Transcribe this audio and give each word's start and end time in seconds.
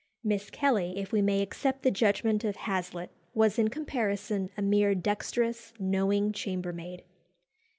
Miss 0.23 0.49
Kelly, 0.49 0.97
if 0.97 1.11
we 1.11 1.21
may 1.21 1.43
accept 1.43 1.83
the 1.83 1.91
judgment 1.91 2.43
of 2.43 2.55
Hazlitt, 2.55 3.11
was 3.35 3.59
in 3.59 3.67
comparison 3.67 4.49
a 4.57 4.61
mere 4.63 4.95
dexterous, 4.95 5.73
knowing 5.77 6.31
chambermaid. 6.31 7.03